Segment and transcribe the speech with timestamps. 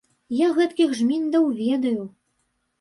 [0.37, 2.03] Я гэткіх жміндаў ведаю!